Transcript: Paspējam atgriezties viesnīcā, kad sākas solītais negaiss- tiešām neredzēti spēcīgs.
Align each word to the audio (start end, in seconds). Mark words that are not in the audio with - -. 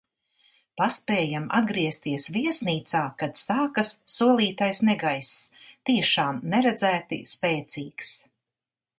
Paspējam 0.81 1.43
atgriezties 1.57 2.23
viesnīcā, 2.37 3.01
kad 3.19 3.37
sākas 3.41 3.91
solītais 4.13 4.79
negaiss- 4.89 5.35
tiešām 5.91 6.41
neredzēti 6.55 7.21
spēcīgs. 7.33 8.11